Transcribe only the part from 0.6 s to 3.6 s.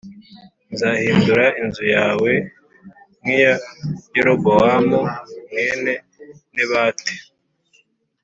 Nzahindura inzu yawe nk’iya